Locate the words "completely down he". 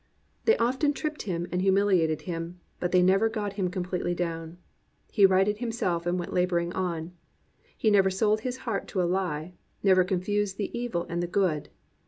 3.69-5.27